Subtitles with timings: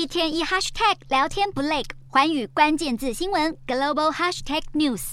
[0.00, 5.12] 一天一 hashtag 聊天不累，寰宇关键字新闻 global hashtag news。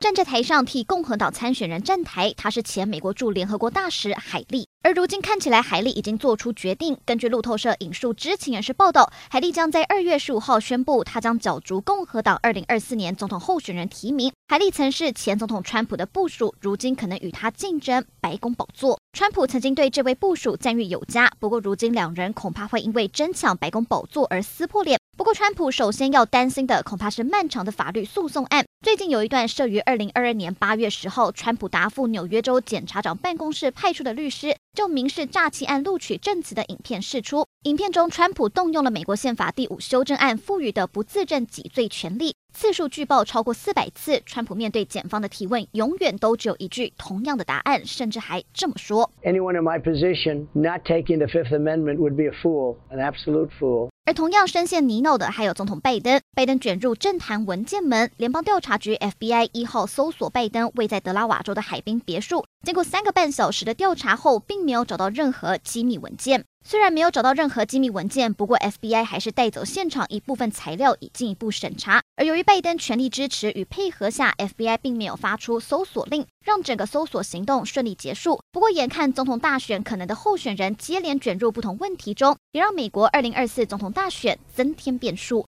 [0.00, 4.66] 站在台上替共和党参选人站台，他是前美国驻联合国大使海莉。
[4.82, 6.98] 而如今看起来，海莉已经做出决定。
[7.04, 14.32] 根据路透社引述知情人士报道，海莉将在二月十五号宣布，他将角逐共和党二零二四年总统候选人提名。
[14.48, 18.98] 海莉曾是前总统川普的部属，如今可能与他竞争白宫宝座。
[19.12, 24.98] 川普曾经对这位部属赞誉有加，不过如今两人恐怕会因为争抢白宫宝座而撕破脸。
[25.18, 28.64] 不过，川普首先要担心的恐怕是漫长的法律诉讼案。
[28.82, 37.44] 最近有一段摄于二零二二年八月十号，川普答复纽约州检察长办公室派出的律师，就民事诈欺案录取证词的影片释出。
[37.64, 44.22] 影片中，川普动用了美国宪法第五修正案赋予的不自证己罪权利，次数据报超过四百次。
[44.24, 56.20] 川普面对检方的提问，永远都只有一句同样的答案，甚至还这么说：“Anyone in my position not taking the Fifth Amendment would be a fool, an absolute fool。”而同样深陷泥淖的还有总统拜登。
[56.34, 66.44] 拜登卷入政坛文件门，联邦调查局 FBI 一号搜索拜登位在德拉瓦州的海滨别墅，经过三个半小时的调查后，并没有找到任何机密文件。
[66.64, 72.00] 虽然没有找到任何机密文件，不过 FBI 还是带走现场一部分材料以进一步审查。
[72.16, 78.40] 而由于拜登全力支持与配合下，FBI 并没有发出搜索令，让整个搜索行动顺利结束。
[78.52, 85.40] 不过，眼看总统大选可能的候选人接连卷入不同问题中，也让美国2024总统大选增添变数。